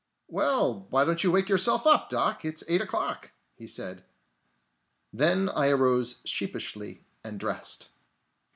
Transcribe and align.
"Well, 0.27 0.87
why 0.89 1.05
don't 1.05 1.23
you 1.23 1.29
wake 1.31 1.45
up 1.45 1.49
yourself, 1.49 1.83
Doc? 2.09 2.43
It's 2.43 2.63
eight 2.67 2.81
o'clock," 2.81 3.33
he 3.53 3.67
said. 3.67 4.03
Then 5.13 5.47
I 5.49 5.69
arose 5.69 6.15
sheepishly, 6.25 7.05
and 7.23 7.39
dressed. 7.39 7.89